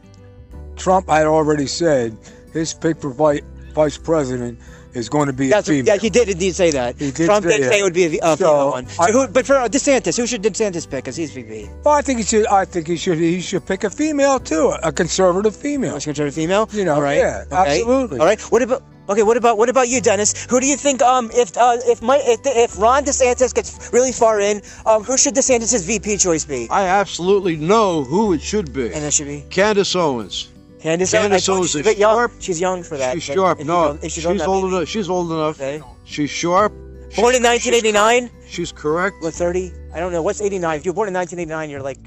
[0.78, 2.18] Trump had already said
[2.54, 3.42] his pick for vi-
[3.74, 4.60] vice president
[4.94, 5.94] is going to be That's a female.
[5.96, 6.98] yeah, he did indeed say that.
[6.98, 7.72] He did Trump say did that.
[7.72, 8.88] say it would be a, v- a So, female one.
[8.88, 11.04] So I- who, but for uh, DeSantis, who should DeSantis pick?
[11.04, 11.70] Because he's VP.
[11.84, 12.48] Well, I think he should.
[12.48, 13.18] I think he should.
[13.20, 15.94] He should pick a female too, a conservative female.
[15.94, 16.68] Most conservative female.
[16.72, 17.18] You know, all right.
[17.18, 17.56] yeah, okay.
[17.56, 18.20] absolutely.
[18.20, 18.42] All right.
[18.42, 18.84] What about?
[19.10, 19.24] Okay.
[19.24, 19.58] What about?
[19.60, 20.46] What about you, Dennis?
[20.50, 21.02] Who do you think?
[21.04, 25.16] Um, if uh, if my if, if Ron DeSantis gets really far in, um, who
[25.18, 26.68] should DeSantis' VP choice be?
[26.72, 28.92] I absolutely know who it should be.
[28.94, 30.50] And it should be Candace Owens.
[30.80, 31.12] Candace.
[31.12, 32.16] Candace I told you Owens she's a bit young.
[32.16, 32.32] sharp.
[32.40, 33.14] She's young for that.
[33.14, 33.60] She's sharp.
[33.60, 34.88] No, she's you don't old enough.
[34.88, 35.60] She's old enough.
[35.60, 35.82] Okay.
[36.06, 36.72] She's sharp.
[37.16, 38.30] Born in 1989.
[38.48, 39.16] She's correct.
[39.22, 39.72] What 30?
[39.94, 40.22] I don't know.
[40.22, 40.78] What's 89?
[40.80, 41.98] If you're born in 1989, you're like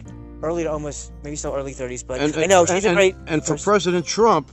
[0.43, 2.07] early to almost maybe still early 30s.
[2.07, 3.17] But And, I know she's and, a great.
[3.27, 3.65] And for person.
[3.65, 4.53] President Trump,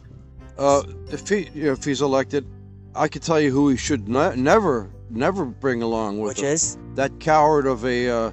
[0.57, 2.45] uh, if he if he's elected,
[2.95, 6.53] I could tell you who he should ne- never never bring along with which him.
[6.53, 8.31] is that coward of a uh,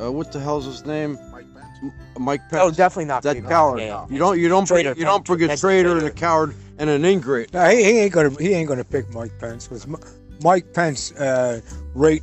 [0.00, 1.18] uh, what the hell's his name?
[2.18, 2.20] Mike Pence.
[2.20, 2.62] M- Mike Pence.
[2.62, 3.50] oh definitely not that female.
[3.50, 3.78] coward.
[3.80, 4.06] Yeah, yeah.
[4.10, 6.90] You don't you don't Traitor, bring, you don't bring a traitor and a coward and
[6.90, 7.52] an ingrate.
[7.52, 8.30] Now, he, he ain't gonna.
[8.40, 9.86] He ain't gonna pick Mike Pence because
[10.42, 11.60] Mike Pence uh,
[11.94, 12.22] rate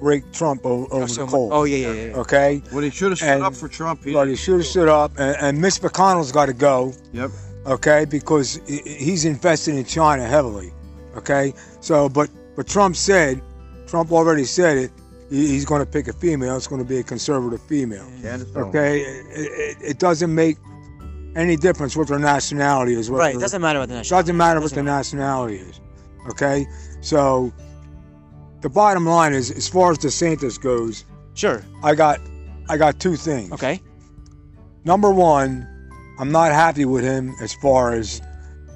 [0.00, 1.48] rate Trump o- over So the mu- coal.
[1.52, 2.16] oh yeah, yeah, yeah.
[2.16, 4.66] Okay, When he should have stood And- up for Trump, he but he should have
[4.66, 6.92] stood up, and, and Mitch McConnell's got to go.
[7.12, 7.30] Yep.
[7.66, 10.72] Okay, because he's invested in China heavily.
[11.16, 13.42] Okay, so but but Trump said,
[13.86, 14.90] Trump already said it.
[15.30, 16.56] He- He's going to pick a female.
[16.56, 18.06] It's going to be a conservative female.
[18.56, 20.56] Okay, it, it, it doesn't make
[21.36, 23.08] any difference what their nationality is.
[23.10, 23.32] Right.
[23.32, 24.20] their- Doesn't matter what the national.
[24.20, 25.80] doesn't matter what Doesn't the nationality is.
[26.30, 26.66] Okay,
[27.00, 27.52] so
[28.60, 31.64] the bottom line is, as far as DeSantis goes, Sure.
[31.84, 32.18] I got,
[32.68, 33.52] I got two things.
[33.52, 33.80] Okay.
[34.84, 35.66] Number one,
[36.18, 38.20] I'm not happy with him as far as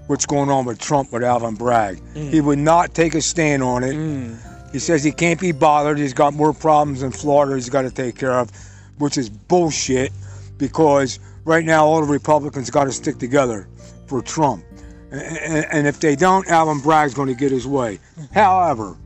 [0.07, 2.01] what's going on with Trump with Alvin Bragg.
[2.15, 3.95] He would not take a stand on it.
[3.97, 4.37] Mm.
[4.72, 5.98] He says he can't be bothered.
[5.98, 8.50] He's got more problems in Florida he's got to take care of,
[8.98, 10.12] which is bullshit
[10.56, 13.68] because right now all the Republicans got to stick together
[14.06, 14.64] for Trump.
[15.11, 17.98] And, if they don't, Alvin Bragg's going to get his way.
[18.32, 18.96] However,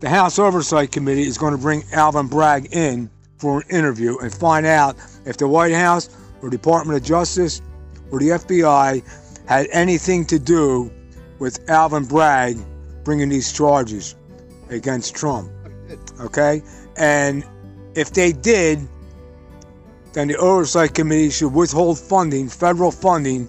[0.00, 4.32] the House Oversight Committee is going to bring Alvin Bragg in for an interview and
[4.32, 6.10] find out if the White House
[6.42, 7.62] or Department of Justice
[8.10, 9.02] or the FBI
[9.46, 10.92] had anything to do
[11.38, 12.58] with Alvin Bragg
[13.02, 14.16] bringing these charges
[14.70, 15.50] against Trump.
[16.20, 16.62] Okay?
[16.96, 17.44] And
[17.94, 18.80] if they did,
[20.12, 23.48] then the Oversight Committee should withhold funding, federal funding,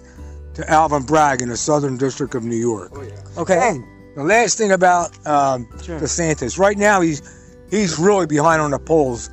[0.54, 2.92] to Alvin Bragg in the Southern District of New York.
[3.38, 3.58] Okay.
[3.70, 3.84] And
[4.16, 5.98] the last thing about um, Sure.
[6.00, 7.22] DeSantis, right now he's
[7.70, 9.30] he's really behind on the polls.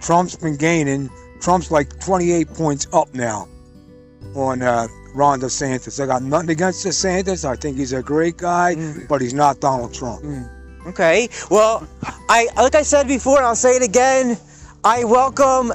[0.00, 1.10] Trump's been gaining.
[1.40, 3.48] Trump's like 28 points up now
[4.36, 6.00] on uh, Ron DeSantis.
[6.02, 7.44] I got nothing against DeSantis.
[7.44, 9.08] I think he's a great guy, Mm.
[9.08, 10.22] but he's not Donald Trump.
[10.86, 11.28] Okay.
[11.50, 11.86] Well,
[12.28, 14.38] I like I said before, and I'll say it again.
[14.84, 15.72] I welcome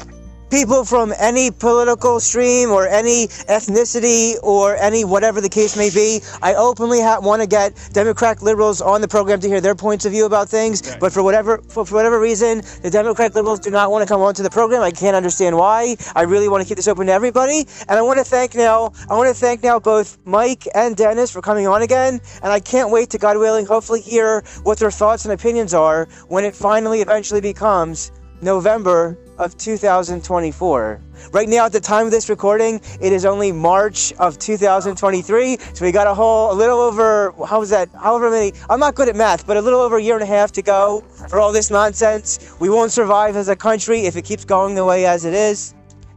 [0.54, 6.22] people from any political stream or any ethnicity or any whatever the case may be.
[6.44, 10.06] I openly ha- want to get Democrat liberals on the program to hear their points
[10.06, 10.96] of view about things.
[10.98, 14.22] But for whatever for, for whatever reason, the Democrat liberals do not want to come
[14.22, 14.84] onto the program.
[14.84, 15.96] I can't understand why.
[16.16, 17.66] I really want to keep this open to everybody.
[17.90, 18.92] And I want to thank now.
[19.10, 22.22] I want to thank now both Mike and Dennis for coming on again.
[22.44, 26.08] And I can't wait to God willing, hopefully hear what their thoughts and opinions are
[26.28, 28.12] when it finally eventually becomes
[28.44, 31.02] November of 2024.
[31.32, 35.58] Right now, at the time of this recording, it is only March of 2023.
[35.74, 37.90] So we got a whole, a little over, how was that?
[37.94, 40.28] However many, I'm not good at math, but a little over a year and a
[40.28, 42.56] half to go for all this nonsense.
[42.60, 45.74] We won't survive as a country if it keeps going the way as it is.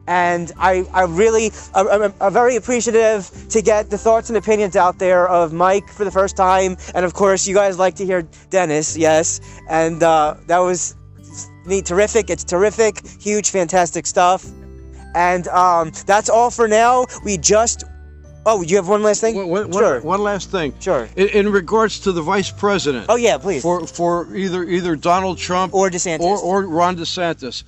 [0.09, 4.99] And I, I really, I'm, I'm, very appreciative to get the thoughts and opinions out
[4.99, 6.77] there of Mike for the first time.
[6.95, 9.41] And of course, you guys like to hear Dennis, yes.
[9.69, 10.95] And uh, that was
[11.67, 12.31] neat, terrific.
[12.31, 14.47] It's terrific, huge, fantastic stuff.
[15.15, 17.07] And um, that's all for now.
[17.25, 17.85] We just.
[18.49, 19.35] Oh, you have one last thing?
[19.35, 20.01] One- one- sure.
[20.03, 20.73] one last thing.
[20.79, 21.09] Sure.
[21.17, 23.07] In, in regards to the vice president.
[23.09, 23.63] Oh yeah, please.
[23.63, 26.21] For for either either Donald Trump Or DeSantis.
[26.21, 27.65] or, or Ron DeSantis,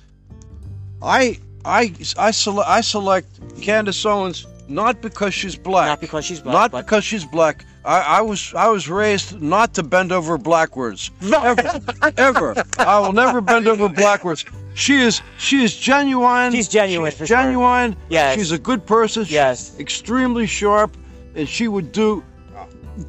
[1.01, 3.27] I I I select I select
[3.61, 5.87] Candace Owens not because she's black.
[5.87, 7.65] Not because she's black, Not because she's black.
[7.85, 11.11] I, I was I was raised not to bend over backwards.
[11.21, 11.79] Ever,
[12.17, 12.63] ever.
[12.77, 14.45] I will never bend over backwards.
[14.75, 16.51] She is she is genuine.
[16.51, 17.37] She's genuine, She's for sure.
[17.37, 17.95] genuine.
[18.09, 18.35] Yes.
[18.35, 19.23] She's a good person.
[19.23, 19.79] She's Yes.
[19.79, 20.95] extremely sharp,
[21.35, 22.23] and she would do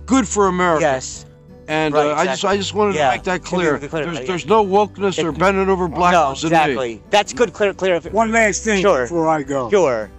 [0.07, 0.83] good for America.
[0.83, 1.27] Yes.
[1.69, 2.45] And Right, uh, I just.
[2.45, 3.11] I just wanted Yeah.
[3.11, 3.79] to make that clear.
[3.79, 4.25] clear, There's, yeah.
[4.25, 6.57] there's no wokeness or bending over No, blackness in me.
[6.57, 7.03] exactly.
[7.11, 7.53] That's good.
[7.53, 7.75] Clear.
[7.75, 8.01] Clear.
[8.11, 9.03] One last thing Sure.
[9.03, 9.71] before I go.
[9.71, 10.11] Sure.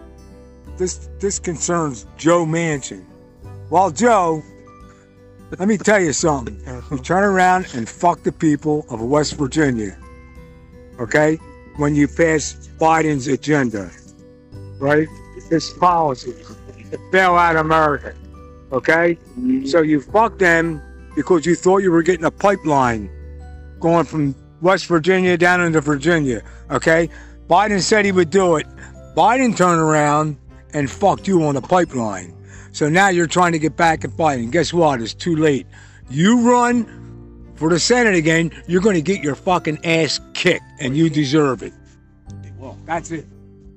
[0.78, 3.06] This this concerns Joe Manchin.
[3.70, 4.44] Well, Joe,
[5.58, 6.60] let me tell you something.
[6.66, 6.98] You uh-huh.
[7.00, 9.98] turn around and fuck the people of West Virginia.
[11.00, 11.36] Okay?
[11.76, 13.92] When you pass Biden's agenda.
[14.80, 15.08] Right?
[15.50, 16.34] His policy.
[17.12, 18.16] Bail out America.
[18.72, 19.16] Okay?
[19.16, 19.66] Mm-hmm.
[19.66, 20.82] So you fuck them
[21.16, 23.10] because you thought you were getting a pipeline
[23.80, 26.42] going from West Virginia down into Virginia.
[26.70, 27.10] Okay?
[27.50, 28.68] Biden said he would do it.
[29.16, 30.38] Biden turned around
[30.74, 32.34] and fucked you on the pipeline.
[32.72, 34.50] So now you're trying to get back and at Biden.
[34.52, 35.02] Guess what?
[35.02, 35.68] It's too late.
[36.10, 36.86] You run
[37.56, 41.62] for the Senate again, you're going to get your fucking ass kicked, and you deserve
[41.64, 41.74] it.
[42.58, 43.28] Well, that's it.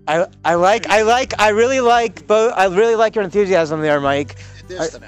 [0.06, 2.52] I I like I like I really like both.
[2.56, 4.36] I really like your enthusiasm there, Mike.
[4.68, 4.98] This.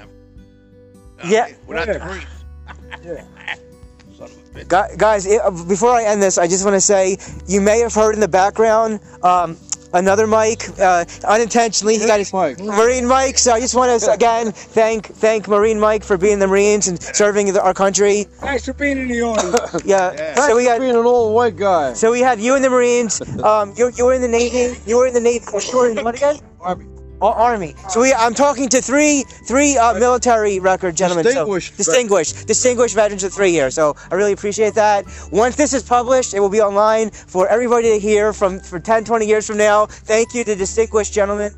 [1.25, 1.47] Yeah.
[1.65, 1.93] We're not Yeah.
[1.93, 3.25] the Greeks.
[4.17, 4.67] Son of a bitch.
[4.67, 7.93] Gu- Guys, uh, before I end this, I just want to say you may have
[7.93, 9.55] heard in the background um,
[9.97, 11.97] another Mike uh, unintentionally.
[11.97, 12.59] He got his Mike.
[12.59, 13.37] Marine Mike.
[13.37, 17.01] So I just want to again thank thank Marine Mike for being the Marines and
[17.01, 18.23] serving the, our country.
[18.23, 19.57] Thanks for being in the army.
[19.85, 20.13] Yeah.
[20.13, 20.35] Yeah.
[20.47, 21.93] So we had being an old white guy.
[21.93, 23.21] so we had you in the Marines.
[23.43, 24.79] Um, you, you were in the Navy.
[24.85, 25.45] You were in the Navy.
[25.71, 26.39] You were in what again?
[26.59, 26.96] Army.
[27.21, 27.75] Ar- Army.
[27.89, 31.23] So we, I'm talking to three, three uh, military record gentlemen.
[31.25, 33.73] So- Distinguished vet- distinguished, distinguished veterans of three years.
[33.75, 35.05] So I really appreciate that.
[35.31, 39.03] Once this is published, it will be online for everybody to hear from for 10,
[39.05, 39.85] 20 years from now.
[39.87, 41.53] Thank you to distinguished gentlemen.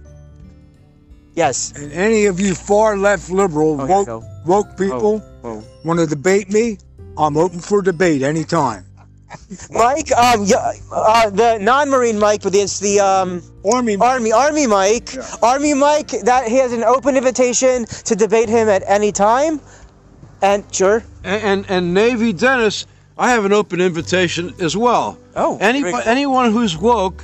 [1.35, 1.71] Yes.
[1.75, 5.63] and any of you far left liberal Oh, woke, woke people oh.
[5.85, 6.77] want to debate me,
[7.17, 8.85] I'm open for debate anytime.
[9.71, 15.09] Mike, um, yeah, uh, the non-marine Mike, but it's the um, Army, Army, Army Mike,
[15.41, 16.09] Army Mike.
[16.23, 19.61] That he has an open invitation to debate him at any time.
[20.41, 21.03] And sure.
[21.23, 22.85] And, and and Navy Dennis,
[23.17, 25.17] I have an open invitation as well.
[25.35, 26.01] Oh, Any, very cool.
[26.05, 27.23] anyone who's woke,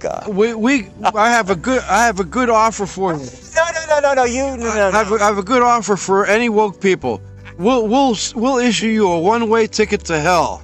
[0.00, 0.28] God.
[0.28, 3.26] we, we I have a good I have a good offer for you.
[3.54, 4.24] No, no, no, no, no.
[4.24, 5.16] You, no, no, I have no.
[5.16, 7.20] a, I have a good offer for any woke people.
[7.58, 10.62] We'll we'll we'll issue you a one-way ticket to hell,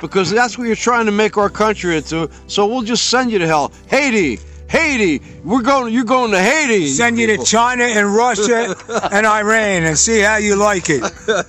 [0.00, 2.30] because that's what you're trying to make our country into.
[2.46, 3.72] So we'll just send you to hell.
[3.88, 5.92] Haiti, Haiti, we're going.
[5.94, 6.88] You're going to Haiti.
[6.88, 8.76] send you to China and Russia
[9.12, 11.02] and Iran and see how you like it.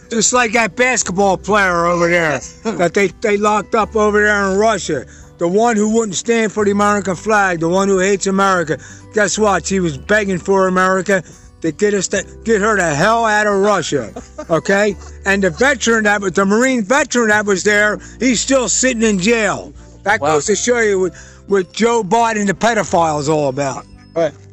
[0.10, 4.58] Just like that basketball player over there that they, they locked up over there in
[4.58, 5.06] Russia.
[5.38, 8.78] The one who wouldn't stand for the American flag, the one who hates America.
[9.14, 9.66] Guess what?
[9.66, 11.24] She was begging for America
[11.62, 14.14] to get us to get her the hell out of Russia.
[14.50, 14.96] Okay?
[15.26, 19.20] And the veteran that was the Marine veteran that was there, he's still sitting in
[19.20, 19.74] jail.
[20.04, 20.36] That Wow.
[20.36, 21.16] goes to show you what,
[21.48, 23.86] what Joe Biden the pedophile is all about.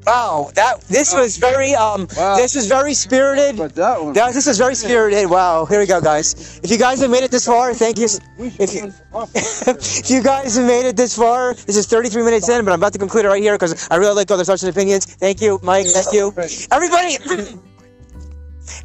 [0.07, 2.37] Wow, that this was very um, Wow.
[2.37, 3.57] this was very spirited.
[3.57, 4.12] But that one.
[4.12, 5.29] That, this is very spirited.
[5.29, 6.61] Wow, here we go, guys.
[6.62, 8.09] If you guys have made it this far, thank you.
[8.38, 8.92] If you,
[9.35, 12.81] if you guys have made it this far, this is 33 minutes in, but I'm
[12.81, 15.07] about to conclude it right here because I really like other thoughts and opinions.
[15.07, 15.87] Thank you, Mike.
[15.87, 16.33] Thank you,
[16.71, 17.19] everybody.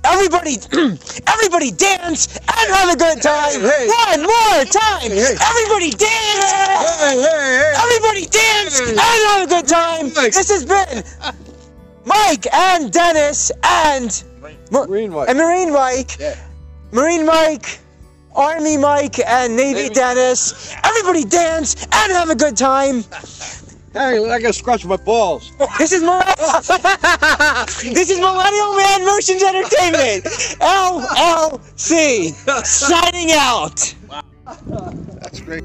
[0.04, 0.58] Everybody,
[1.28, 3.62] everybody dance and have a good time.
[3.62, 3.88] hey.
[3.88, 5.10] One more time.
[5.12, 5.36] hey.
[5.39, 6.52] Everybody dance.
[6.52, 7.74] Hey, hey, hey.
[7.78, 10.13] Everybody dance and have a good time.
[10.15, 10.34] Mike.
[10.34, 11.04] This has been
[12.06, 14.24] Mike and Dennis and
[14.72, 15.30] Ma- Green white.
[15.30, 16.36] and Marine Mike, Yeah.
[16.91, 17.80] Marine Mike,
[18.36, 20.74] Army Mike, and Navy Navy- Dennis.
[20.84, 23.04] Everybody dance and have a good time.
[23.93, 25.51] Hey, I gotta scratch my balls.
[25.77, 26.23] This is my
[27.84, 30.23] this is Millennial Man Motions Entertainment
[30.62, 32.32] LLC
[32.65, 33.93] signing out.
[34.08, 34.93] Wow.
[35.21, 35.63] That's great.